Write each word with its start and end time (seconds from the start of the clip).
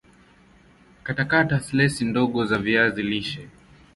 katakata 1.03 1.59
slesi 1.59 2.05
ndiogondogo 2.05 2.45
za 2.45 2.57
viazi 2.57 3.03
lishe 3.03 3.47